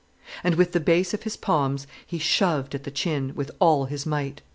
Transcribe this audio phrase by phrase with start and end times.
[0.43, 4.03] And with the base of his palms he shoved at the chin, with all his
[4.03, 4.41] might.